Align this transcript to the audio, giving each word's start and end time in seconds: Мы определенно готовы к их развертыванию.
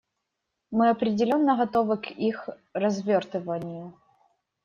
Мы 0.71 0.89
определенно 0.89 1.55
готовы 1.55 1.97
к 1.99 2.09
их 2.09 2.49
развертыванию. 2.73 3.93